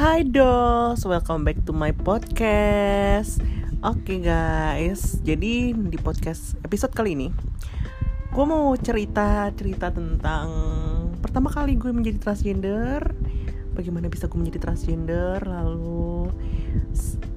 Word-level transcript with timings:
Hai 0.00 0.24
dolls, 0.24 1.04
welcome 1.04 1.44
back 1.44 1.60
to 1.68 1.76
my 1.76 1.92
podcast. 1.92 3.36
Oke 3.84 4.16
okay 4.16 4.32
guys, 4.32 5.20
jadi 5.20 5.76
di 5.76 5.98
podcast 6.00 6.56
episode 6.64 6.96
kali 6.96 7.12
ini 7.12 7.28
Gue 8.32 8.48
mau 8.48 8.72
cerita-cerita 8.80 9.92
tentang 9.92 10.48
Pertama 11.20 11.52
kali 11.52 11.76
gue 11.76 11.92
menjadi 11.92 12.16
transgender. 12.16 13.12
Bagaimana 13.76 14.08
bisa 14.08 14.24
gue 14.24 14.40
menjadi 14.40 14.72
transgender? 14.72 15.36
Lalu 15.44 16.32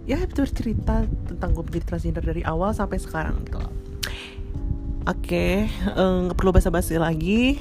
Ya 0.07 0.23
itu 0.23 0.47
cerita 0.47 1.03
tentang 1.03 1.51
gue 1.51 1.67
menjadi 1.67 1.83
transgender 1.83 2.23
dari 2.23 2.47
awal 2.47 2.71
sampai 2.71 2.95
sekarang 2.95 3.43
gitu 3.43 3.59
Oke, 3.59 3.75
okay, 5.03 5.67
eh, 5.67 6.15
nggak 6.31 6.39
perlu 6.39 6.55
basa-basi 6.55 6.95
lagi. 6.95 7.59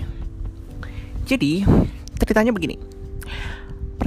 Jadi 1.27 1.67
ceritanya 2.23 2.55
begini 2.55 2.92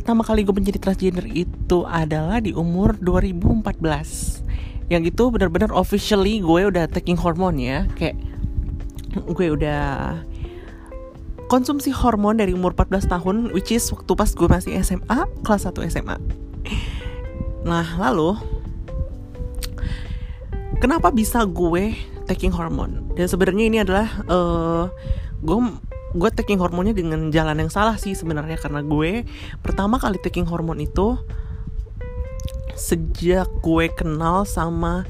pertama 0.06 0.22
kali 0.22 0.46
gue 0.46 0.54
menjadi 0.54 0.78
transgender 0.78 1.26
itu 1.34 1.82
adalah 1.82 2.38
di 2.38 2.54
umur 2.54 2.94
2014 3.02 4.94
yang 4.94 5.02
itu 5.02 5.34
benar-benar 5.34 5.74
officially 5.74 6.46
gue 6.46 6.70
udah 6.70 6.86
taking 6.86 7.18
hormon 7.18 7.58
ya. 7.58 7.90
Kayak 7.98 8.22
gue 9.34 9.48
udah 9.50 10.22
konsumsi 11.50 11.90
hormon 11.90 12.38
dari 12.38 12.54
umur 12.54 12.78
14 12.78 13.10
tahun 13.10 13.36
which 13.50 13.74
is 13.74 13.82
waktu 13.90 14.14
pas 14.14 14.30
gue 14.30 14.46
masih 14.46 14.78
SMA 14.86 15.26
kelas 15.42 15.66
1 15.74 15.74
SMA 15.90 16.22
nah 17.66 17.86
lalu 17.98 18.38
kenapa 20.86 21.10
bisa 21.10 21.50
gue 21.50 21.98
taking 22.30 22.54
hormon 22.54 23.10
dan 23.18 23.26
sebenarnya 23.26 23.66
ini 23.74 23.78
adalah 23.82 24.06
uh, 24.30 24.86
gue 25.42 25.60
gue 26.16 26.30
taking 26.32 26.58
hormonnya 26.64 26.96
dengan 26.96 27.28
jalan 27.30 27.68
yang 27.68 27.72
salah 27.72 28.00
sih 28.00 28.16
sebenarnya. 28.16 28.56
Karena 28.56 28.80
gue 28.80 29.28
pertama 29.60 30.00
kali 30.00 30.18
taking 30.24 30.48
hormon 30.48 30.80
itu 30.80 31.20
sejak 32.76 33.48
gue 33.60 33.86
kenal 33.92 34.48
sama 34.48 35.04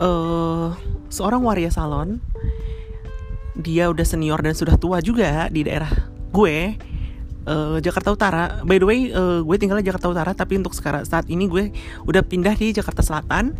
uh, 0.00 0.72
seorang 1.12 1.44
waria 1.44 1.68
salon. 1.68 2.24
Dia 3.60 3.92
udah 3.92 4.06
senior 4.08 4.40
dan 4.40 4.56
sudah 4.56 4.80
tua 4.80 5.04
juga 5.04 5.52
di 5.52 5.60
daerah 5.68 5.92
gue 6.32 6.76
uh, 7.44 7.76
Jakarta 7.80 8.16
Utara. 8.16 8.44
By 8.64 8.80
the 8.80 8.86
way 8.88 9.00
uh, 9.12 9.44
gue 9.44 9.56
tinggal 9.60 9.80
di 9.80 9.86
Jakarta 9.88 10.08
Utara 10.08 10.32
tapi 10.32 10.56
untuk 10.56 10.72
sekarang 10.72 11.04
saat 11.04 11.28
ini 11.28 11.44
gue 11.44 11.68
udah 12.08 12.24
pindah 12.24 12.56
di 12.56 12.72
Jakarta 12.72 13.04
Selatan. 13.04 13.52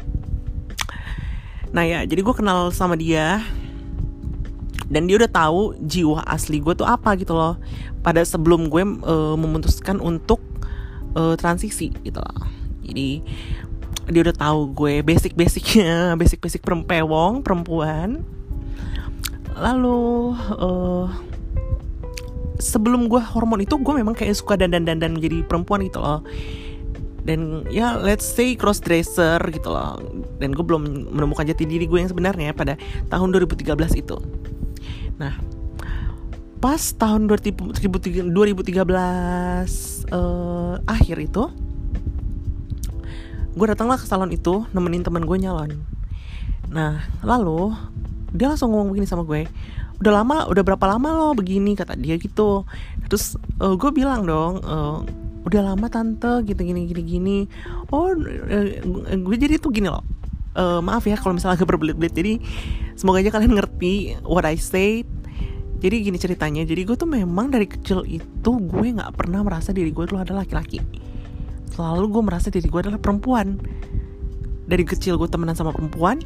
Nah 1.70 1.84
ya 1.84 2.02
jadi 2.08 2.20
gue 2.24 2.34
kenal 2.34 2.72
sama 2.72 2.96
dia 2.96 3.44
dan 4.90 5.06
dia 5.06 5.22
udah 5.22 5.30
tahu 5.30 5.78
jiwa 5.86 6.26
asli 6.26 6.58
gue 6.58 6.74
tuh 6.74 6.84
apa 6.84 7.14
gitu 7.14 7.32
loh. 7.32 7.56
Pada 8.02 8.26
sebelum 8.26 8.66
gue 8.66 8.82
uh, 9.06 9.38
memutuskan 9.38 10.02
untuk 10.02 10.42
uh, 11.14 11.38
transisi 11.38 11.94
gitu 12.02 12.18
loh. 12.18 12.42
Jadi 12.82 13.22
dia 14.10 14.20
udah 14.26 14.34
tahu 14.34 14.74
gue 14.74 15.06
basic 15.06 15.38
basicnya 15.38 16.10
basic 16.20 16.42
basic 16.42 16.66
perempewong 16.66 17.46
perempuan. 17.46 18.26
Lalu 19.54 20.34
uh, 20.58 21.06
sebelum 22.58 23.06
gue 23.06 23.22
hormon 23.22 23.62
itu 23.62 23.78
gue 23.78 23.94
memang 23.94 24.18
kayak 24.18 24.34
suka 24.34 24.58
dandan 24.58 24.82
dandan 24.82 25.14
menjadi 25.14 25.46
perempuan 25.46 25.86
gitu 25.86 26.02
loh. 26.02 26.26
Dan 27.22 27.62
ya 27.70 27.94
let's 27.94 28.26
say 28.26 28.58
cross 28.58 28.82
dresser 28.82 29.38
gitu 29.54 29.70
loh. 29.70 30.02
Dan 30.42 30.50
gue 30.50 30.66
belum 30.66 31.14
menemukan 31.14 31.46
jati 31.46 31.62
diri 31.62 31.86
gue 31.86 32.02
yang 32.02 32.10
sebenarnya 32.10 32.50
pada 32.58 32.74
tahun 33.06 33.30
2013 33.38 33.70
itu 34.02 34.18
Nah, 35.20 35.36
pas 36.64 36.80
tahun 36.80 37.28
2013 37.28 38.32
uh, 40.08 40.74
akhir 40.88 41.16
itu, 41.20 41.44
gue 43.52 43.66
datanglah 43.68 44.00
ke 44.00 44.08
salon 44.08 44.32
itu 44.32 44.64
nemenin 44.72 45.04
teman 45.04 45.28
gue 45.28 45.36
nyalon. 45.36 45.76
Nah, 46.72 47.04
lalu 47.20 47.76
dia 48.32 48.48
langsung 48.48 48.72
ngomong 48.72 48.96
begini 48.96 49.04
sama 49.04 49.28
gue, 49.28 49.44
udah 50.00 50.12
lama, 50.24 50.48
udah 50.48 50.62
berapa 50.64 50.84
lama 50.88 51.08
lo 51.12 51.36
begini 51.36 51.76
kata 51.76 52.00
dia 52.00 52.16
gitu. 52.16 52.64
Terus 53.12 53.36
uh, 53.60 53.76
gue 53.76 53.90
bilang 53.92 54.24
dong, 54.24 54.64
uh, 54.64 55.04
udah 55.44 55.60
lama 55.76 55.92
tante 55.92 56.48
gitu 56.48 56.64
gini 56.64 56.88
gini 56.88 57.02
gini. 57.04 57.38
Oh, 57.92 58.08
uh, 58.08 58.64
gue 59.20 59.36
jadi 59.36 59.60
tuh 59.60 59.68
gini 59.68 59.92
loh 59.92 60.20
uh, 60.56 60.80
maaf 60.82 61.04
ya 61.06 61.16
kalau 61.18 61.36
misalnya 61.36 61.60
agak 61.60 61.68
berbelit-belit 61.70 62.14
jadi 62.14 62.34
semoga 63.00 63.24
aja 63.24 63.32
kalian 63.32 63.56
ngerti 63.56 64.20
what 64.28 64.44
I 64.44 64.60
say. 64.60 65.08
Jadi 65.80 66.04
gini 66.04 66.20
ceritanya 66.20 66.68
jadi 66.68 66.84
gue 66.84 66.92
tuh 66.92 67.08
memang 67.08 67.48
dari 67.48 67.64
kecil 67.64 68.04
itu 68.04 68.50
gue 68.60 68.86
nggak 69.00 69.16
pernah 69.16 69.40
merasa 69.40 69.72
diri 69.72 69.88
gue 69.88 70.04
dulu 70.04 70.20
adalah 70.20 70.44
laki-laki. 70.44 70.84
Selalu 71.72 72.12
gue 72.12 72.22
merasa 72.28 72.52
diri 72.52 72.68
gue 72.68 72.80
adalah 72.84 73.00
perempuan. 73.00 73.56
Dari 74.68 74.84
kecil 74.84 75.16
gue 75.16 75.24
temenan 75.32 75.56
sama 75.56 75.72
perempuan 75.72 76.20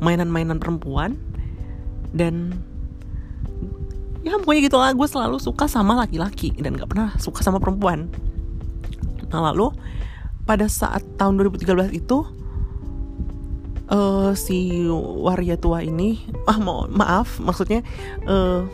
mainan-mainan 0.00 0.60
perempuan 0.60 1.16
dan 2.12 2.52
ya 4.20 4.36
pokoknya 4.40 4.68
gitu 4.68 4.76
lah 4.76 4.92
gue 4.92 5.08
selalu 5.08 5.40
suka 5.40 5.70
sama 5.70 5.96
laki-laki 5.96 6.52
dan 6.60 6.76
gak 6.76 6.90
pernah 6.92 7.16
suka 7.16 7.40
sama 7.40 7.58
perempuan. 7.58 8.06
Nah 9.32 9.40
lalu 9.52 9.72
pada 10.46 10.70
saat 10.70 11.02
tahun 11.18 11.42
2013 11.42 11.96
itu 11.96 12.22
uh, 13.90 14.32
si 14.34 14.86
waria 15.20 15.58
tua 15.58 15.82
ini 15.82 16.22
ah 16.46 16.58
mau 16.58 16.86
maaf 16.90 17.38
maksudnya 17.42 17.82
uh, 18.26 18.66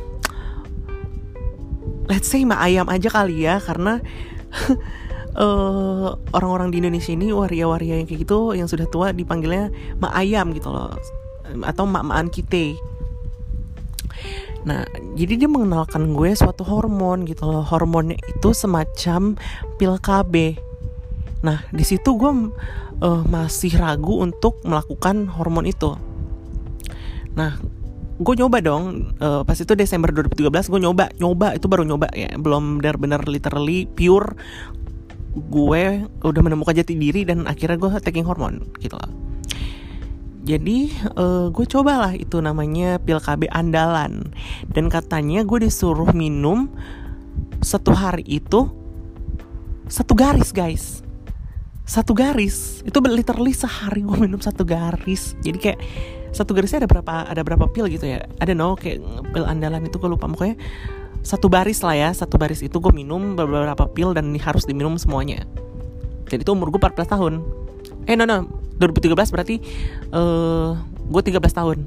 let's 2.09 2.29
say 2.29 2.45
mak 2.45 2.61
ayam 2.61 2.89
aja 2.89 3.09
kali 3.09 3.45
ya 3.45 3.61
karena 3.63 4.01
uh, 5.37 6.17
orang-orang 6.37 6.73
di 6.73 6.85
Indonesia 6.85 7.13
ini 7.13 7.33
waria-waria 7.33 8.01
yang 8.01 8.09
kayak 8.09 8.27
gitu 8.29 8.53
yang 8.57 8.69
sudah 8.69 8.87
tua 8.89 9.13
dipanggilnya 9.13 9.73
mak 10.01 10.13
ayam 10.17 10.53
gitu 10.53 10.73
loh 10.73 10.93
atau 11.67 11.85
mak-makan 11.85 12.33
kita 12.33 12.77
Nah, 14.63 14.87
jadi 15.19 15.43
dia 15.43 15.51
mengenalkan 15.51 16.15
gue 16.15 16.31
suatu 16.39 16.63
hormon 16.63 17.27
gitu 17.27 17.51
loh. 17.51 17.67
Hormonnya 17.67 18.15
itu 18.31 18.55
semacam 18.55 19.35
pil 19.75 19.95
KB. 19.99 20.35
Nah, 21.43 21.67
di 21.75 21.83
situ 21.83 22.15
gue 22.15 22.31
uh, 23.03 23.23
masih 23.27 23.75
ragu 23.77 24.23
untuk 24.23 24.63
melakukan 24.63 25.27
hormon 25.27 25.67
itu. 25.67 25.99
Nah, 27.35 27.59
gue 28.23 28.35
nyoba 28.39 28.63
dong. 28.63 29.13
Uh, 29.19 29.43
pas 29.43 29.59
itu 29.59 29.75
Desember 29.75 30.15
2013 30.15 30.71
gue 30.71 30.81
nyoba, 30.81 31.11
nyoba 31.19 31.59
itu 31.59 31.67
baru 31.67 31.83
nyoba 31.83 32.09
ya, 32.15 32.31
belum 32.39 32.79
benar-benar 32.79 33.27
literally 33.27 33.91
pure. 33.91 34.39
Gue 35.33 36.07
udah 36.23 36.43
menemukan 36.45 36.77
jati 36.77 36.95
diri 36.95 37.27
dan 37.27 37.51
akhirnya 37.51 37.81
gue 37.81 37.91
taking 37.99 38.25
hormon 38.25 38.63
gitu 38.79 38.95
loh. 38.95 39.11
Jadi 40.43 40.91
uh, 41.15 41.55
gue 41.55 41.67
cobalah 41.71 42.19
itu 42.19 42.43
namanya 42.43 42.99
pil 42.99 43.23
KB 43.23 43.47
andalan 43.55 44.35
dan 44.75 44.91
katanya 44.91 45.47
gue 45.47 45.71
disuruh 45.71 46.11
minum 46.11 46.67
satu 47.63 47.95
hari 47.95 48.27
itu 48.27 48.67
satu 49.87 50.19
garis 50.19 50.51
guys 50.51 51.07
satu 51.93 52.17
garis. 52.17 52.81
Itu 52.89 53.05
literally 53.05 53.53
sehari 53.53 54.01
gue 54.01 54.17
minum 54.17 54.41
satu 54.41 54.65
garis. 54.65 55.37
Jadi 55.45 55.59
kayak 55.61 55.79
satu 56.33 56.57
garisnya 56.57 56.81
ada 56.81 56.89
berapa 56.89 57.13
ada 57.29 57.43
berapa 57.45 57.69
pil 57.69 57.85
gitu 57.93 58.09
ya. 58.09 58.25
Ada 58.41 58.57
no 58.57 58.73
kayak 58.73 59.05
pil 59.37 59.45
andalan 59.45 59.85
itu 59.85 60.01
gue 60.01 60.09
lupa. 60.09 60.25
Pokoknya 60.25 60.57
satu 61.21 61.53
baris 61.53 61.85
lah 61.85 61.95
ya 61.95 62.11
satu 62.17 62.41
baris 62.41 62.65
itu 62.65 62.81
gue 62.81 62.91
minum 62.97 63.37
beberapa 63.37 63.85
pil 63.93 64.17
dan 64.17 64.33
harus 64.41 64.65
diminum 64.65 64.97
semuanya. 64.97 65.45
Jadi 66.33 66.49
itu 66.49 66.53
umur 66.57 66.73
gue 66.73 66.81
14 66.81 67.13
tahun. 67.13 67.45
Eh 68.09 68.17
no 68.17 68.25
no. 68.25 68.49
2013 68.81 69.15
berarti 69.31 69.61
uh, 70.17 70.75
gue 71.13 71.23
13 71.29 71.39
tahun. 71.53 71.79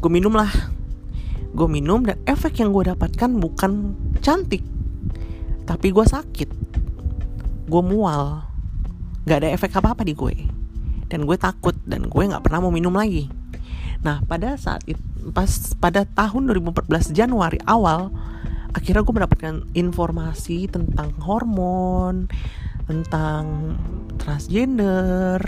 Gue 0.00 0.10
minum 0.10 0.32
lah. 0.32 0.48
Gue 1.52 1.68
minum 1.68 2.00
dan 2.08 2.16
efek 2.24 2.64
yang 2.64 2.72
gue 2.72 2.88
dapatkan 2.88 3.30
bukan 3.36 3.92
cantik 4.24 4.64
tapi 5.68 5.92
gue 5.92 6.06
sakit. 6.08 6.48
Gue 7.66 7.82
mual 7.82 8.45
nggak 9.26 9.38
ada 9.42 9.48
efek 9.50 9.74
apa 9.76 9.92
apa 9.92 10.02
di 10.06 10.14
gue. 10.14 10.34
Dan 11.10 11.26
gue 11.26 11.36
takut 11.38 11.74
dan 11.82 12.06
gue 12.06 12.22
nggak 12.22 12.46
pernah 12.46 12.62
mau 12.62 12.72
minum 12.72 12.94
lagi. 12.94 13.26
Nah 14.06 14.22
pada 14.24 14.54
saat 14.54 14.86
itu 14.86 15.02
pas 15.34 15.50
pada 15.82 16.06
tahun 16.06 16.46
2014 16.54 17.10
Januari 17.10 17.58
awal 17.66 18.14
akhirnya 18.70 19.02
gue 19.02 19.14
mendapatkan 19.18 19.54
informasi 19.74 20.70
tentang 20.70 21.10
hormon 21.18 22.30
tentang 22.86 23.74
transgender 24.22 25.42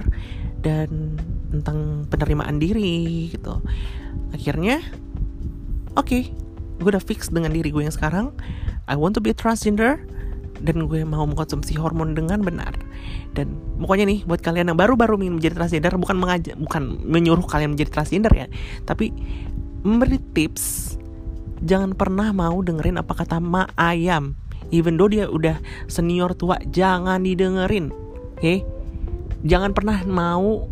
dan 0.59 1.15
tentang 1.55 2.11
penerimaan 2.11 2.59
diri 2.59 3.31
gitu. 3.31 3.63
Akhirnya 4.35 4.83
oke 5.95 6.11
okay, 6.11 6.23
gue 6.83 6.89
udah 6.91 7.03
fix 7.03 7.31
dengan 7.31 7.55
diri 7.55 7.71
gue 7.71 7.87
yang 7.87 7.95
sekarang. 7.95 8.35
I 8.91 8.99
want 8.99 9.15
to 9.15 9.23
be 9.23 9.31
transgender 9.31 10.03
dan 10.63 10.87
gue 10.91 11.01
mau 11.07 11.25
mengkonsumsi 11.25 11.79
hormon 11.79 12.15
dengan 12.15 12.43
benar. 12.43 12.75
Dan 13.33 13.55
pokoknya 13.79 14.05
nih 14.09 14.21
buat 14.27 14.43
kalian 14.43 14.75
yang 14.75 14.79
baru-baru 14.79 15.21
ingin 15.23 15.39
menjadi 15.39 15.55
transgender 15.63 15.95
bukan 15.99 16.17
mengajak 16.19 16.55
bukan 16.59 16.83
menyuruh 17.07 17.47
kalian 17.47 17.75
menjadi 17.75 17.91
transgender 18.01 18.33
ya 18.35 18.47
tapi 18.85 19.15
memberi 19.87 20.19
tips. 20.35 20.97
Jangan 21.59 21.99
pernah 21.99 22.31
mau 22.31 22.63
dengerin 22.63 23.03
apa 23.03 23.13
kata 23.19 23.43
ma 23.43 23.67
ayam. 23.75 24.39
Even 24.69 25.01
though 25.01 25.09
dia 25.09 25.27
udah 25.27 25.59
senior 25.89 26.37
tua 26.37 26.61
jangan 26.69 27.25
didengerin 27.25 27.89
oke? 28.37 28.43
Okay? 28.43 28.61
jangan 29.47 29.71
pernah 29.71 30.03
mau 30.03 30.67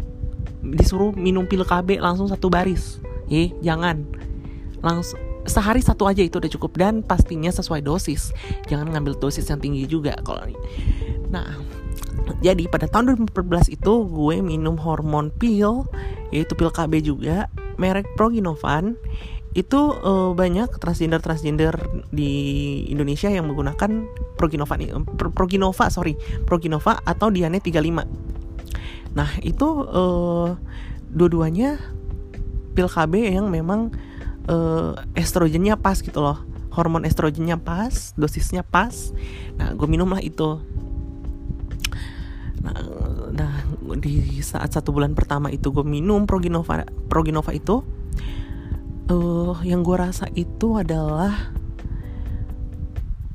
disuruh 0.60 1.14
minum 1.14 1.46
pil 1.46 1.62
KB 1.62 2.02
langsung 2.02 2.26
satu 2.26 2.50
baris 2.52 3.02
oke? 3.26 3.56
Jangan. 3.62 4.06
Langsung 4.84 5.25
sehari 5.46 5.80
satu 5.80 6.06
aja 6.10 6.22
itu 6.22 6.38
udah 6.38 6.50
cukup 6.50 6.72
dan 6.78 7.00
pastinya 7.00 7.50
sesuai 7.50 7.82
dosis. 7.82 8.34
Jangan 8.70 8.92
ngambil 8.92 9.18
dosis 9.18 9.46
yang 9.48 9.62
tinggi 9.62 9.86
juga 9.88 10.14
kalau 10.22 10.42
nah 11.26 11.58
jadi 12.38 12.70
pada 12.70 12.86
tahun 12.86 13.26
2014 13.28 13.74
itu 13.74 13.92
gue 14.06 14.36
minum 14.42 14.78
hormon 14.78 15.30
pil 15.34 15.86
yaitu 16.30 16.52
pil 16.54 16.70
KB 16.70 17.02
juga 17.02 17.50
merek 17.80 18.06
Proginovan. 18.14 18.98
Itu 19.56 19.96
uh, 20.04 20.36
banyak 20.36 20.68
transgender 20.76 21.24
transgender 21.24 21.80
di 22.12 22.84
Indonesia 22.92 23.32
yang 23.32 23.48
menggunakan 23.48 24.04
Proginova 24.36 24.76
Pro, 25.16 25.32
Proginova 25.32 25.88
sorry 25.88 26.14
Proginova 26.44 27.00
atau 27.02 27.32
Diane 27.32 27.58
35 27.58 28.36
nah 29.16 29.32
itu 29.40 29.64
uh, 29.88 30.52
dua-duanya 31.08 31.80
pil 32.76 32.84
KB 32.84 33.32
yang 33.32 33.48
memang 33.48 33.88
uh, 34.50 34.94
estrogennya 35.14 35.78
pas 35.78 35.98
gitu 36.00 36.18
loh. 36.22 36.42
Hormon 36.72 37.08
estrogennya 37.08 37.56
pas 37.56 38.12
dosisnya 38.20 38.60
pas. 38.60 39.12
Nah 39.56 39.72
gue 39.72 39.88
minum 39.88 40.08
lah 40.12 40.20
itu. 40.20 40.60
Nah, 42.60 42.76
nah 43.30 43.52
di 43.96 44.42
saat 44.42 44.74
satu 44.74 44.90
bulan 44.90 45.14
pertama 45.14 45.48
itu 45.54 45.70
gue 45.70 45.86
minum 45.86 46.26
Proginova 46.26 46.82
Proginova 47.06 47.54
itu 47.54 47.86
uh, 49.10 49.54
yang 49.62 49.86
gue 49.86 49.96
rasa 49.96 50.26
itu 50.34 50.76
adalah 50.76 51.54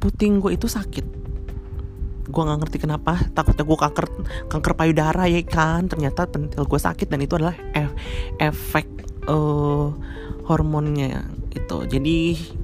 puting 0.01 0.41
gue 0.41 0.57
itu 0.57 0.67
sakit. 0.67 1.05
Gue 2.31 2.41
nggak 2.47 2.59
ngerti 2.63 2.77
kenapa 2.79 3.19
takutnya 3.35 3.63
gue 3.65 3.77
kanker 3.77 4.05
kanker 4.51 4.73
payudara 4.75 5.25
ya 5.27 5.41
kan? 5.47 5.87
Ternyata 5.87 6.27
pentil 6.27 6.63
gue 6.67 6.79
sakit 6.79 7.07
dan 7.07 7.19
itu 7.23 7.39
adalah 7.39 7.55
e 7.73 7.87
efek 8.39 8.87
uh, 9.31 9.93
hormonnya 10.51 11.23
itu 11.55 11.77
jadi 11.87 12.17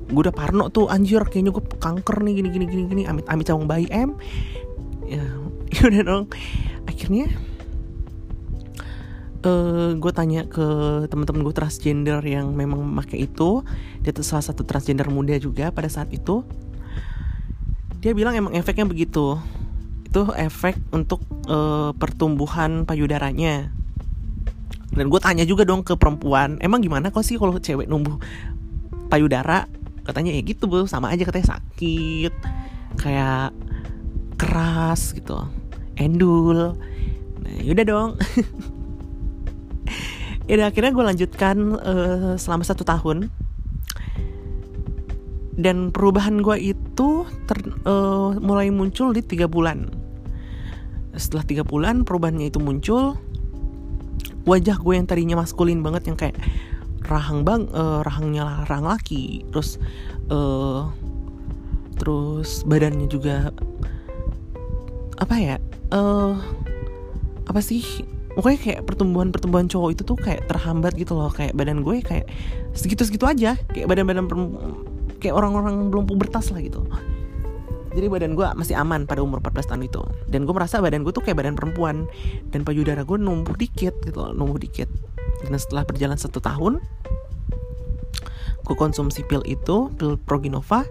gue 0.07 0.22
udah 0.24 0.36
parno 0.36 0.68
tuh 0.68 0.92
anjir 0.92 1.24
kayaknya 1.24 1.51
gue 1.56 1.63
kanker 1.80 2.24
nih 2.24 2.34
gini 2.44 2.50
gini 2.51 2.66
gini 2.68 2.84
gini. 2.88 3.01
Amit 3.07 3.28
amit 3.31 3.48
cabang 3.48 3.68
bayi 3.68 3.88
em 3.92 4.16
ya, 5.07 5.24
udah 5.88 6.04
dong. 6.04 6.25
Akhirnya 6.88 7.31
uh, 9.44 9.95
gue 9.95 10.12
tanya 10.12 10.48
ke 10.48 10.68
teman-teman 11.07 11.44
gue 11.48 11.56
transgender 11.56 12.19
yang 12.24 12.51
memang 12.56 12.84
memakai 12.84 13.28
itu. 13.28 13.63
Dia 14.04 14.12
tuh 14.16 14.24
salah 14.24 14.44
satu 14.44 14.63
transgender 14.68 15.07
muda 15.12 15.36
juga 15.40 15.72
pada 15.72 15.88
saat 15.88 16.12
itu. 16.12 16.44
Dia 18.04 18.16
bilang 18.16 18.36
emang 18.36 18.54
efeknya 18.56 18.88
begitu. 18.88 19.40
Itu 20.07 20.31
efek 20.36 20.80
untuk 20.95 21.19
uh, 21.51 21.92
pertumbuhan 21.95 22.88
payudaranya 22.88 23.75
dan 24.98 25.14
gue 25.14 25.20
tanya 25.22 25.46
juga 25.46 25.64
dong 25.64 25.86
ke 25.86 25.94
perempuan 25.94 26.58
emang 26.60 26.82
gimana 26.82 27.14
kok 27.14 27.22
sih 27.22 27.38
kalau 27.38 27.56
cewek 27.62 27.86
numbuh 27.86 28.18
payudara? 29.08 29.70
Katanya 30.04 30.34
ya 30.34 30.42
gitu 30.42 30.66
bu. 30.66 30.90
Sama 30.90 31.14
aja 31.14 31.24
katanya 31.24 31.58
sakit 31.60 32.34
kayak 32.98 33.54
keras 34.36 35.14
gitu 35.14 35.46
endul. 35.96 36.76
Nah 37.46 37.56
yaudah 37.62 37.86
dong. 37.86 38.12
Ya 40.48 40.64
akhirnya 40.64 40.96
gue 40.96 41.04
lanjutkan 41.04 41.76
uh, 41.76 42.34
selama 42.40 42.64
satu 42.64 42.88
tahun. 42.88 43.28
Dan 45.60 45.92
perubahan 45.92 46.40
gue 46.40 46.72
itu 46.72 47.28
ter, 47.52 47.60
uh, 47.84 48.32
mulai 48.40 48.72
muncul 48.72 49.12
di 49.12 49.20
tiga 49.20 49.52
bulan. 49.52 49.92
Setelah 51.20 51.44
tiga 51.44 51.64
bulan 51.68 52.08
perubahannya 52.08 52.48
itu 52.48 52.64
muncul 52.64 53.20
wajah 54.48 54.80
gue 54.80 54.94
yang 54.96 55.06
tadinya 55.06 55.36
maskulin 55.44 55.84
banget 55.84 56.08
yang 56.08 56.18
kayak 56.18 56.40
rahang 57.08 57.44
bang 57.44 57.68
uh, 57.76 58.02
rahangnya 58.02 58.64
rahang 58.66 58.88
laki 58.88 59.44
terus 59.52 59.78
uh, 60.32 60.88
terus 62.00 62.64
badannya 62.64 63.12
juga 63.12 63.52
apa 65.18 65.36
ya 65.36 65.56
uh, 65.92 66.40
apa 67.48 67.60
sih 67.60 67.84
pokoknya 68.38 68.60
kayak 68.62 68.82
pertumbuhan 68.86 69.34
pertumbuhan 69.34 69.66
cowok 69.66 69.90
itu 69.98 70.04
tuh 70.06 70.18
kayak 70.20 70.46
terhambat 70.46 70.94
gitu 70.94 71.18
loh 71.18 71.32
kayak 71.34 71.58
badan 71.58 71.82
gue 71.82 72.06
kayak 72.06 72.30
segitu 72.78 73.04
segitu 73.04 73.26
aja 73.26 73.58
kayak 73.74 73.88
badan 73.90 74.06
badan 74.06 74.26
kayak 75.18 75.34
orang-orang 75.34 75.90
belum 75.90 76.06
pubertas 76.06 76.54
lah 76.54 76.62
gitu 76.62 76.86
jadi 77.98 78.14
badan 78.14 78.38
gue 78.38 78.46
masih 78.54 78.78
aman 78.78 79.10
pada 79.10 79.26
umur 79.26 79.42
14 79.42 79.74
tahun 79.74 79.90
itu. 79.90 80.06
Dan 80.30 80.46
gue 80.46 80.54
merasa 80.54 80.78
badan 80.78 81.02
gue 81.02 81.10
tuh 81.10 81.26
kayak 81.26 81.42
badan 81.42 81.58
perempuan. 81.58 82.06
Dan 82.54 82.62
payudara 82.62 83.02
gue 83.02 83.18
numbuh 83.18 83.58
dikit 83.58 83.98
gitu 84.06 84.22
loh 84.22 84.38
numbuh 84.38 84.62
dikit. 84.62 84.86
Dan 85.42 85.58
setelah 85.58 85.82
berjalan 85.82 86.14
satu 86.14 86.38
tahun 86.38 86.78
gue 88.68 88.76
konsumsi 88.76 89.26
pil 89.26 89.42
itu 89.50 89.90
pil 89.98 90.14
Proginova. 90.22 90.86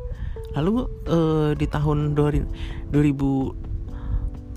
Lalu 0.58 0.91
uh, 1.06 1.55
di 1.55 1.70
tahun 1.70 2.19
2015 2.19 3.55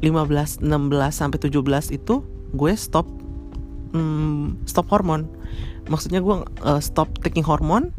16 0.01 0.65
sampai 1.13 1.37
17 1.37 1.53
itu 1.93 2.15
gue 2.57 2.71
stop 2.73 3.05
um, 3.93 4.57
stop 4.65 4.89
hormon. 4.89 5.29
Maksudnya 5.85 6.25
gue 6.25 6.49
uh, 6.65 6.81
stop 6.81 7.13
taking 7.21 7.45
hormon 7.45 7.93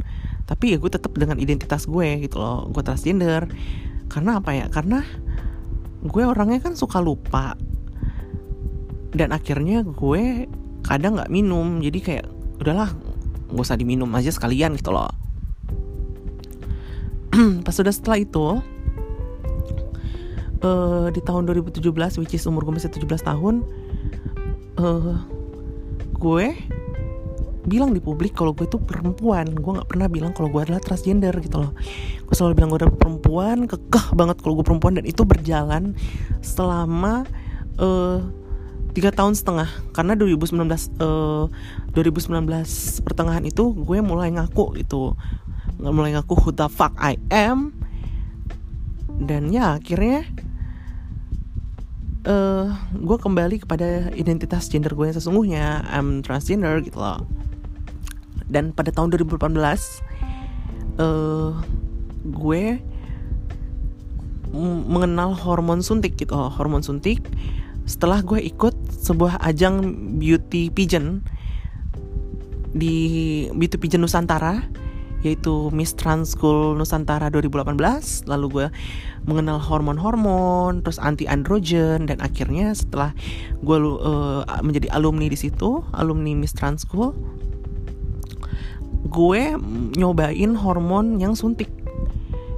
tapi 0.50 0.74
ya 0.74 0.82
gue 0.82 0.90
tetap 0.90 1.14
dengan 1.14 1.38
identitas 1.38 1.86
gue 1.86 2.26
gitu 2.26 2.42
loh. 2.42 2.66
Gue 2.74 2.82
transgender 2.82 3.46
karena 4.10 4.42
apa 4.42 4.50
ya? 4.52 4.66
Karena 4.66 5.06
gue 6.02 6.22
orangnya 6.26 6.58
kan 6.58 6.74
suka 6.74 6.98
lupa. 6.98 7.54
Dan 9.14 9.30
akhirnya 9.30 9.86
gue 9.86 10.50
kadang 10.82 11.16
nggak 11.16 11.30
minum. 11.30 11.78
Jadi 11.78 11.98
kayak 12.02 12.26
udahlah 12.58 12.90
gak 13.50 13.64
usah 13.64 13.78
diminum 13.78 14.10
aja 14.18 14.34
sekalian 14.34 14.74
gitu 14.74 14.90
loh. 14.90 15.10
Pas 17.64 17.74
sudah 17.74 17.94
setelah 17.94 18.18
itu 18.18 18.58
uh, 20.64 21.06
di 21.10 21.20
tahun 21.24 21.48
2017 21.48 22.20
which 22.20 22.34
is 22.36 22.44
umur 22.46 22.64
gue 22.68 22.74
masih 22.76 22.92
17 22.92 23.26
tahun 23.26 23.64
uh, 24.80 25.16
gue 26.20 26.46
bilang 27.68 27.92
di 27.92 28.00
publik 28.00 28.32
kalau 28.32 28.56
gue 28.56 28.64
itu 28.64 28.80
perempuan. 28.80 29.52
Gue 29.52 29.72
nggak 29.80 29.88
pernah 29.88 30.08
bilang 30.08 30.32
kalau 30.32 30.48
gue 30.48 30.62
adalah 30.64 30.80
transgender 30.80 31.34
gitu 31.44 31.60
loh. 31.60 31.72
Gue 32.24 32.34
selalu 32.34 32.56
bilang 32.56 32.68
gue 32.72 32.80
adalah 32.80 32.96
perempuan 32.96 33.68
kekeh 33.68 34.16
banget 34.16 34.36
kalau 34.40 34.54
gue 34.60 34.66
perempuan. 34.66 34.96
Dan 34.96 35.04
itu 35.04 35.22
berjalan 35.28 35.92
selama 36.40 37.28
uh, 37.76 38.24
tiga 38.96 39.12
tahun 39.12 39.36
setengah. 39.36 39.68
Karena 39.92 40.16
2019 40.16 40.56
uh, 41.04 41.46
2019 41.92 43.04
pertengahan 43.04 43.44
itu 43.44 43.76
gue 43.76 43.98
mulai 44.00 44.32
ngaku 44.32 44.80
itu 44.80 45.12
mulai 45.80 46.12
ngaku 46.16 46.34
who 46.36 46.50
the 46.56 46.68
fuck 46.72 46.96
I 46.96 47.20
am. 47.28 47.76
Dan 49.20 49.52
ya 49.52 49.76
akhirnya 49.76 50.24
uh, 52.24 52.72
gue 52.96 53.18
kembali 53.20 53.68
kepada 53.68 54.08
identitas 54.16 54.72
gender 54.72 54.96
gue 54.96 55.12
yang 55.12 55.16
sesungguhnya. 55.20 55.84
I'm 55.92 56.24
transgender 56.24 56.80
gitu 56.80 56.96
loh 56.96 57.39
dan 58.50 58.74
pada 58.74 58.90
tahun 58.90 59.14
2018 59.14 59.54
uh, 60.98 61.54
gue 62.26 62.64
mengenal 64.90 65.30
hormon 65.38 65.80
suntik 65.80 66.18
gitu. 66.18 66.34
Oh, 66.34 66.50
hormon 66.50 66.82
suntik. 66.82 67.22
Setelah 67.86 68.22
gue 68.22 68.42
ikut 68.42 68.74
sebuah 68.90 69.38
ajang 69.46 69.94
beauty 70.18 70.68
pageant 70.70 71.22
di 72.70 73.46
beauty 73.54 73.78
pageant 73.78 74.02
Nusantara 74.06 74.62
yaitu 75.20 75.68
Miss 75.68 75.92
Trans 75.92 76.32
School 76.32 76.80
Nusantara 76.80 77.28
2018 77.28 77.76
lalu 78.24 78.46
gue 78.48 78.66
mengenal 79.28 79.60
hormon-hormon 79.60 80.80
terus 80.80 80.96
anti 80.96 81.28
androgen 81.28 82.08
dan 82.08 82.24
akhirnya 82.24 82.72
setelah 82.72 83.12
gue 83.60 83.76
uh, 83.76 84.48
menjadi 84.64 84.88
alumni 84.96 85.28
di 85.28 85.36
situ 85.36 85.84
alumni 85.92 86.32
Miss 86.32 86.56
Trans 86.56 86.88
School 86.88 87.12
gue 89.10 89.58
nyobain 89.98 90.54
hormon 90.54 91.18
yang 91.18 91.34
suntik 91.34 91.68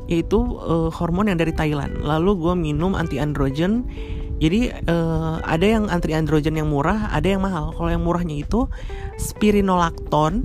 yaitu 0.06 0.36
uh, 0.60 0.92
hormon 0.92 1.32
yang 1.32 1.40
dari 1.40 1.56
Thailand 1.56 2.04
lalu 2.04 2.36
gue 2.36 2.54
minum 2.54 2.92
anti 2.92 3.16
androgen 3.16 3.88
jadi 4.36 4.84
uh, 4.90 5.40
ada 5.46 5.64
yang 5.64 5.88
anti 5.88 6.12
androgen 6.12 6.58
yang 6.60 6.68
murah 6.68 7.08
ada 7.10 7.32
yang 7.32 7.40
mahal 7.40 7.72
kalau 7.72 7.88
yang 7.88 8.04
murahnya 8.04 8.44
itu 8.44 8.68
spironolactone 9.16 10.44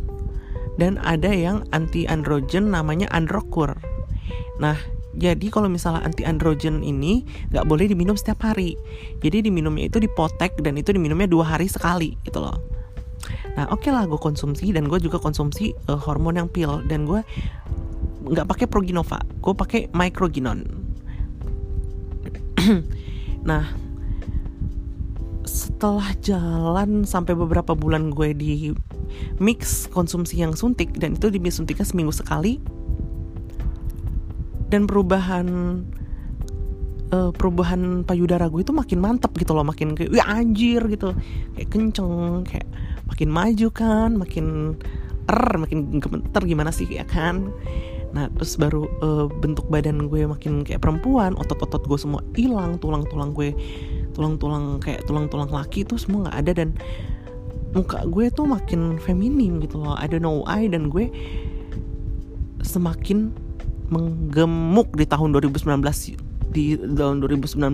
dan 0.78 1.02
ada 1.02 1.34
yang 1.34 1.66
anti 1.74 2.06
androgen 2.06 2.70
namanya 2.70 3.10
androkur. 3.12 3.74
Nah, 4.62 4.78
jadi 5.18 5.50
kalau 5.50 5.68
misalnya 5.68 6.06
anti 6.06 6.24
androgen 6.24 6.86
ini 6.86 7.26
nggak 7.50 7.66
boleh 7.66 7.90
diminum 7.90 8.14
setiap 8.14 8.46
hari. 8.46 8.78
Jadi 9.20 9.50
diminumnya 9.50 9.90
itu 9.90 9.98
dipotek 9.98 10.54
dan 10.62 10.78
itu 10.78 10.94
diminumnya 10.94 11.26
dua 11.26 11.58
hari 11.58 11.66
sekali 11.66 12.16
gitu 12.24 12.46
loh. 12.46 12.77
Nah 13.58 13.66
oke 13.74 13.90
okay 13.90 13.92
lah 13.92 14.06
gue 14.06 14.22
konsumsi 14.22 14.70
dan 14.70 14.86
gue 14.86 15.02
juga 15.02 15.18
konsumsi 15.18 15.74
uh, 15.90 15.98
hormon 15.98 16.38
yang 16.38 16.50
pil 16.50 16.86
dan 16.86 17.10
gue 17.10 17.26
nggak 18.28 18.46
pakai 18.46 18.68
proginova, 18.70 19.18
gue 19.42 19.54
pakai 19.58 19.82
microginon. 19.98 20.62
nah 23.50 23.66
setelah 25.48 26.12
jalan 26.20 27.08
sampai 27.08 27.34
beberapa 27.34 27.72
bulan 27.72 28.12
gue 28.12 28.36
di 28.36 28.76
mix 29.40 29.88
konsumsi 29.90 30.44
yang 30.44 30.54
suntik 30.54 30.94
dan 31.00 31.16
itu 31.16 31.32
di 31.32 31.40
suntiknya 31.48 31.88
seminggu 31.88 32.12
sekali 32.12 32.60
dan 34.68 34.84
perubahan 34.84 35.48
uh, 37.16 37.32
perubahan 37.32 38.04
payudara 38.04 38.52
gue 38.52 38.62
itu 38.64 38.76
makin 38.76 39.00
mantep 39.00 39.32
gitu 39.40 39.56
loh 39.56 39.64
makin 39.64 39.96
kayak 39.96 40.12
anjir 40.28 40.84
gitu 40.92 41.16
kayak 41.56 41.70
kenceng 41.72 42.44
kayak 42.44 42.67
makin 43.18 43.34
maju 43.34 43.68
kan 43.74 44.14
makin 44.14 44.78
er 45.26 45.58
makin 45.58 45.98
gemeter 45.98 46.46
gimana 46.46 46.70
sih 46.70 46.86
ya 46.86 47.02
kan? 47.02 47.50
Nah 48.14 48.30
terus 48.30 48.62
baru 48.62 48.86
uh, 49.02 49.26
bentuk 49.26 49.66
badan 49.74 50.06
gue 50.06 50.30
makin 50.30 50.62
kayak 50.62 50.86
perempuan 50.86 51.34
otot-otot 51.34 51.82
gue 51.90 51.98
semua 51.98 52.22
hilang 52.38 52.78
tulang-tulang 52.78 53.34
gue 53.34 53.58
tulang-tulang 54.14 54.78
kayak 54.78 55.02
tulang-tulang 55.10 55.50
laki 55.50 55.82
itu 55.82 55.98
semua 55.98 56.30
nggak 56.30 56.38
ada 56.46 56.52
dan 56.62 56.70
muka 57.74 58.06
gue 58.06 58.30
tuh 58.30 58.46
makin 58.46 59.02
feminim 59.02 59.58
gitu 59.66 59.82
loh. 59.82 59.98
I 59.98 60.06
don't 60.06 60.22
know 60.22 60.46
why 60.46 60.70
dan 60.70 60.94
gue 60.94 61.10
semakin 62.62 63.34
menggemuk 63.90 64.94
di 64.94 65.10
tahun 65.10 65.34
2019 65.34 65.74
di 66.54 66.78
tahun 66.78 67.26
2019 67.26 67.66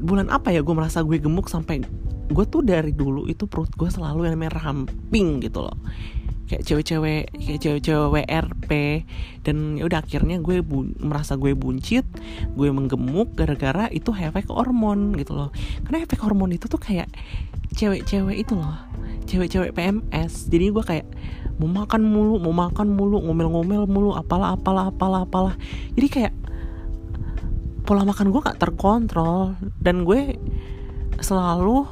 bulan 0.00 0.32
apa 0.32 0.56
ya 0.56 0.64
gue 0.64 0.72
merasa 0.72 1.04
gue 1.04 1.20
gemuk 1.20 1.52
sampai 1.52 1.84
gue 2.30 2.44
tuh 2.46 2.62
dari 2.62 2.94
dulu 2.94 3.26
itu 3.26 3.50
perut 3.50 3.70
gue 3.74 3.90
selalu 3.90 4.30
yang 4.30 4.38
namanya 4.38 4.62
ramping 4.62 5.42
gitu 5.42 5.66
loh. 5.66 5.76
Kayak 6.50 6.66
cewek-cewek 6.66 7.22
kayak 7.30 7.60
cewek-cewek 7.62 8.08
WRP 8.10 8.70
dan 9.46 9.78
ya 9.78 9.86
udah 9.86 10.02
akhirnya 10.02 10.42
gue 10.42 10.62
merasa 10.98 11.38
gue 11.38 11.54
buncit 11.54 12.02
gue 12.58 12.68
menggemuk 12.74 13.38
gara-gara 13.38 13.86
itu 13.90 14.10
efek 14.10 14.50
hormon 14.50 15.14
gitu 15.14 15.34
loh. 15.34 15.50
Karena 15.86 16.06
efek 16.06 16.22
hormon 16.22 16.50
itu 16.54 16.66
tuh 16.66 16.80
kayak 16.80 17.10
cewek-cewek 17.74 18.46
itu 18.46 18.58
loh 18.58 18.90
cewek-cewek 19.30 19.78
PMS 19.78 20.50
jadi 20.50 20.74
gue 20.74 20.82
kayak 20.82 21.06
mau 21.62 21.70
makan 21.70 22.02
mulu 22.02 22.42
mau 22.42 22.50
makan 22.50 22.98
mulu 22.98 23.22
ngomel-ngomel 23.22 23.84
mulu 23.86 24.10
apalah 24.16 24.56
apalah 24.56 24.88
apalah 24.88 25.28
apalah. 25.28 25.54
Jadi 25.92 26.08
kayak 26.08 26.34
pola 27.84 28.08
makan 28.08 28.32
gue 28.32 28.40
gak 28.40 28.56
terkontrol. 28.56 29.60
Dan 29.76 30.08
gue 30.08 30.40
selalu 31.20 31.84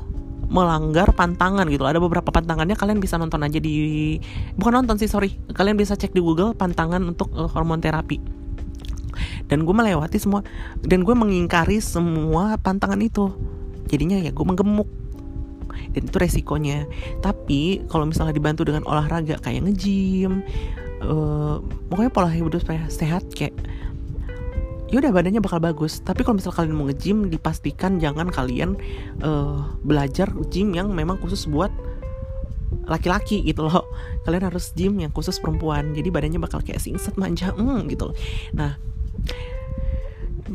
melanggar 0.49 1.13
pantangan 1.13 1.69
gitu. 1.69 1.85
Ada 1.85 2.01
beberapa 2.01 2.33
pantangannya 2.33 2.75
kalian 2.75 2.99
bisa 2.99 3.21
nonton 3.21 3.45
aja 3.45 3.61
di 3.61 4.17
bukan 4.57 4.83
nonton 4.83 4.97
sih 4.97 5.09
sorry. 5.09 5.37
Kalian 5.53 5.77
bisa 5.77 5.95
cek 5.95 6.17
di 6.17 6.21
Google 6.25 6.57
pantangan 6.57 7.05
untuk 7.05 7.33
uh, 7.37 7.49
hormon 7.49 7.81
terapi. 7.81 8.21
Dan 9.49 9.65
gue 9.65 9.73
melewati 9.73 10.21
semua 10.21 10.45
dan 10.85 11.05
gue 11.05 11.15
mengingkari 11.17 11.81
semua 11.81 12.57
pantangan 12.61 13.01
itu. 13.01 13.33
Jadinya 13.89 14.21
ya 14.21 14.33
gue 14.33 14.45
menggemuk. 14.45 14.89
Dan 15.93 16.05
itu 16.05 16.17
resikonya. 16.21 16.85
Tapi 17.25 17.89
kalau 17.89 18.05
misalnya 18.09 18.37
dibantu 18.37 18.69
dengan 18.69 18.85
olahraga 18.85 19.41
kayak 19.41 19.69
nge-gym 19.69 20.45
uh, 21.03 21.63
pokoknya 21.91 22.11
pola 22.11 22.31
hidup 22.31 22.63
sehat 22.91 23.27
kayak 23.35 23.55
yaudah 24.89 25.13
badannya 25.13 25.41
bakal 25.45 25.61
bagus. 25.61 26.01
Tapi 26.01 26.25
kalau 26.25 26.41
misal 26.41 26.53
kalian 26.53 26.75
mau 26.77 26.89
nge-gym 26.89 27.29
dipastikan 27.29 28.01
jangan 28.01 28.33
kalian 28.33 28.77
uh, 29.21 29.69
belajar 29.85 30.33
gym 30.49 30.73
yang 30.73 30.93
memang 30.93 31.21
khusus 31.21 31.45
buat 31.49 31.73
laki-laki 32.89 33.45
gitu 33.45 33.69
loh. 33.69 33.85
Kalian 34.25 34.49
harus 34.49 34.73
gym 34.73 34.97
yang 35.01 35.13
khusus 35.13 35.37
perempuan. 35.41 35.93
Jadi 35.93 36.09
badannya 36.09 36.41
bakal 36.41 36.65
kayak 36.65 36.81
singset 36.81 37.17
manja 37.21 37.53
mm, 37.53 37.89
gitu 37.93 38.13
loh. 38.13 38.17
Nah 38.57 38.81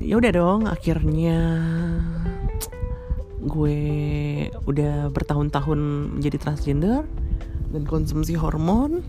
ya 0.01 0.17
udah 0.17 0.31
dong 0.33 0.65
akhirnya 0.65 1.37
gue 3.43 3.79
udah 4.65 5.13
bertahun-tahun 5.13 5.79
menjadi 6.17 6.37
transgender 6.41 7.05
dan 7.69 7.83
konsumsi 7.85 8.33
hormon 8.33 9.05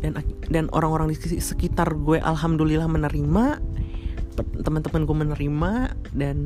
dan 0.00 0.16
dan 0.48 0.64
orang-orang 0.72 1.12
di 1.12 1.16
sekitar 1.40 1.92
gue 2.00 2.18
alhamdulillah 2.20 2.88
menerima 2.88 3.60
teman-teman 4.64 5.04
gue 5.04 5.16
menerima 5.16 5.72
dan 6.16 6.38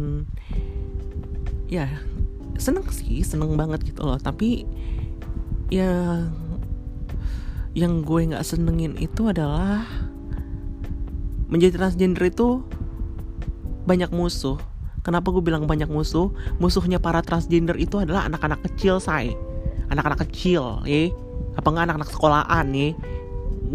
ya 1.70 1.87
seneng 2.58 2.87
sih 2.90 3.23
seneng 3.23 3.54
banget 3.54 3.82
gitu 3.87 4.06
loh. 4.06 4.18
Tapi 4.18 4.66
ya 5.70 6.23
yang 7.75 8.06
gue 8.06 8.30
nggak 8.30 8.46
senengin 8.46 8.94
itu 8.99 9.30
adalah 9.30 9.82
menjadi 11.50 11.78
transgender 11.78 12.30
itu 12.30 12.62
banyak 13.84 14.11
musuh. 14.14 14.58
Kenapa 15.04 15.28
gue 15.28 15.44
bilang 15.44 15.68
banyak 15.68 15.90
musuh? 15.90 16.32
Musuhnya 16.56 16.96
para 16.96 17.20
transgender 17.20 17.76
itu 17.76 18.00
adalah 18.00 18.25
anak-anak 18.25 18.64
kecil 18.64 18.96
say. 19.02 19.37
Anak-anak 19.92 20.25
kecil 20.26 20.80
eh 20.88 21.12
apa 21.54 21.66
nggak 21.70 21.84
anak-anak 21.90 22.11
sekolahan 22.11 22.66
nih 22.73 22.92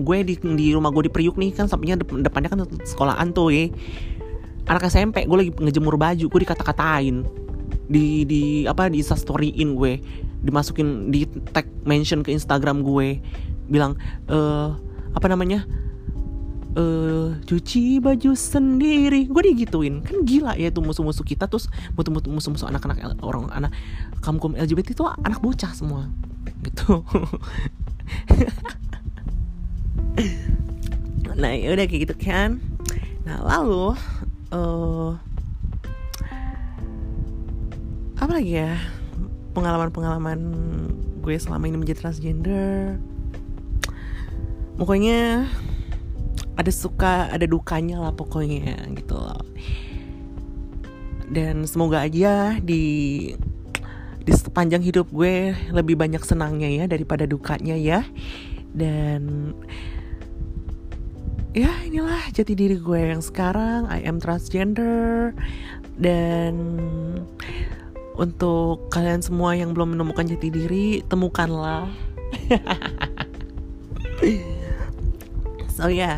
gue 0.02 0.18
di, 0.26 0.36
di 0.56 0.68
rumah 0.74 0.90
gue 0.90 1.08
di 1.08 1.12
Priuk 1.12 1.36
nih 1.36 1.54
kan 1.54 1.68
sampingnya 1.68 2.02
depannya 2.02 2.50
kan 2.50 2.60
sekolahan 2.84 3.32
tuh 3.32 3.52
ya. 3.52 3.70
Anak 4.70 4.86
SMP 4.88 5.26
gue 5.26 5.38
lagi 5.38 5.52
ngejemur 5.56 5.98
baju 5.98 6.26
gue 6.30 6.40
dikata-katain. 6.46 7.26
Di 7.90 8.24
di 8.26 8.42
apa 8.70 8.88
di 8.88 9.02
storyin 9.02 9.76
gue. 9.76 10.02
Dimasukin 10.46 11.12
di 11.12 11.26
tag 11.52 11.68
mention 11.84 12.24
ke 12.24 12.32
Instagram 12.32 12.86
gue. 12.86 13.20
Bilang 13.68 13.98
eh 14.30 14.70
apa 15.14 15.28
namanya? 15.28 15.66
Eh 16.78 17.36
cuci 17.44 17.98
baju 18.00 18.32
sendiri. 18.38 19.26
Gue 19.28 19.42
digituin. 19.54 20.06
Kan 20.06 20.24
gila 20.24 20.54
ya 20.56 20.70
tuh 20.70 20.86
musuh-musuh 20.86 21.26
kita 21.26 21.50
terus 21.50 21.68
musuh-musuh 21.98 22.70
anak-anak 22.70 23.20
orang 23.26 23.50
anak 23.50 23.72
kaum 24.22 24.38
kaum 24.38 24.54
LGBT 24.54 24.94
itu 24.94 25.04
anak 25.26 25.42
bocah 25.42 25.74
semua. 25.74 26.08
Gitu 26.60 27.02
nah 31.40 31.56
ya 31.56 31.72
udah 31.72 31.86
kayak 31.88 32.02
gitu 32.10 32.16
kan. 32.20 32.60
Nah 33.24 33.40
lalu 33.46 33.96
uh, 34.52 35.16
apa 38.20 38.32
lagi 38.36 38.60
ya? 38.60 38.76
Pengalaman-pengalaman 39.56 40.40
gue 41.24 41.36
selama 41.40 41.68
ini 41.68 41.78
menjadi 41.80 42.08
transgender. 42.08 43.00
Pokoknya 44.80 45.48
ada 46.60 46.72
suka 46.76 47.32
ada 47.32 47.48
dukanya 47.48 48.04
lah 48.04 48.12
pokoknya 48.12 48.76
gitu 48.96 49.16
loh. 49.16 49.44
Dan 51.30 51.64
semoga 51.64 52.04
aja 52.04 52.60
di 52.60 52.84
di 54.20 54.32
sepanjang 54.36 54.84
hidup 54.84 55.08
gue 55.10 55.56
lebih 55.72 55.96
banyak 55.96 56.20
senangnya 56.28 56.68
ya 56.68 56.86
daripada 56.92 57.24
dukanya 57.24 57.80
ya. 57.80 58.04
Dan 58.70 59.54
ya 61.54 61.72
inilah 61.86 62.30
jati 62.34 62.54
diri 62.54 62.78
gue 62.78 63.14
yang 63.16 63.24
sekarang. 63.24 63.90
I 63.90 64.04
am 64.06 64.22
transgender. 64.22 65.34
Dan 66.00 66.80
untuk 68.20 68.88
kalian 68.92 69.24
semua 69.24 69.56
yang 69.56 69.72
belum 69.76 69.96
menemukan 69.96 70.28
jati 70.28 70.50
diri 70.52 70.88
temukanlah. 71.08 71.90
So 75.80 75.88
ya. 75.88 75.96
Yeah. 75.96 76.18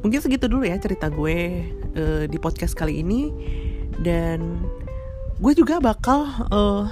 mungkin 0.00 0.24
segitu 0.24 0.48
dulu 0.48 0.64
ya 0.64 0.80
cerita 0.80 1.12
gue 1.12 1.60
uh, 1.92 2.24
di 2.24 2.38
podcast 2.40 2.72
kali 2.72 3.04
ini. 3.04 3.28
Dan 4.00 4.64
gue 5.36 5.52
juga 5.52 5.76
bakal 5.76 6.24
uh, 6.48 6.88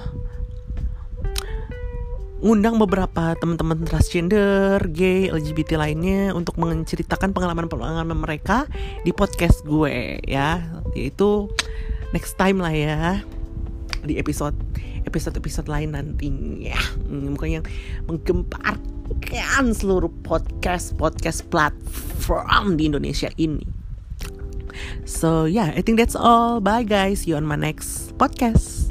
ngundang 2.37 2.77
beberapa 2.77 3.33
teman-teman 3.41 3.81
transgender, 3.85 4.77
gay, 4.93 5.29
LGBT 5.33 5.81
lainnya 5.81 6.33
untuk 6.37 6.61
menceritakan 6.61 7.33
pengalaman-pengalaman 7.33 8.17
mereka 8.17 8.69
di 9.01 9.09
podcast 9.09 9.65
gue 9.65 10.21
ya. 10.25 10.61
Yaitu 10.93 11.49
next 12.13 12.37
time 12.37 12.61
lah 12.61 12.71
ya 12.71 13.25
di 14.05 14.15
episode 14.21 14.55
episode 15.03 15.35
episode 15.39 15.67
lain 15.71 15.97
nantinya. 15.97 16.77
Hmm, 17.07 17.33
mungkin 17.33 17.61
yang 17.61 17.65
menggemparkan 18.05 19.73
seluruh 19.73 20.11
podcast 20.21 20.93
podcast 20.99 21.47
platform 21.49 22.77
di 22.77 22.91
Indonesia 22.91 23.31
ini. 23.39 23.65
So 25.09 25.49
yeah, 25.49 25.73
I 25.73 25.81
think 25.81 25.97
that's 25.97 26.13
all. 26.13 26.61
Bye 26.61 26.85
guys. 26.85 27.25
See 27.25 27.33
you 27.33 27.39
on 27.39 27.47
my 27.47 27.57
next 27.57 28.13
podcast. 28.21 28.86